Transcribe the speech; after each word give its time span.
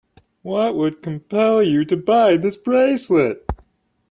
What 0.41 0.75
would 0.77 1.03
compel 1.03 1.61
you 1.61 1.85
to 1.85 1.95
buy 1.95 2.35
this 2.35 2.57
bracelet? 2.57 3.45